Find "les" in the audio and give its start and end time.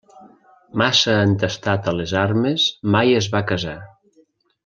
1.99-2.15